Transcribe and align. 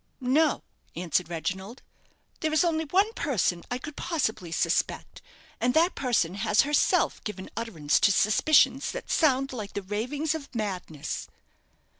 "No," 0.19 0.63
answered 0.95 1.29
Reginald. 1.29 1.83
"There 2.39 2.51
is 2.51 2.63
only 2.63 2.85
one 2.85 3.13
person 3.13 3.63
I 3.69 3.77
could 3.77 3.95
possibly 3.95 4.51
suspect; 4.51 5.21
and 5.59 5.75
that 5.75 5.93
person 5.93 6.33
has 6.33 6.61
herself 6.61 7.23
given 7.23 7.51
utterance 7.55 7.99
to 7.99 8.11
suspicions 8.11 8.89
that 8.93 9.11
sound 9.11 9.53
like 9.53 9.73
the 9.73 9.83
ravings 9.83 10.33
of 10.33 10.55
madness." 10.55 11.27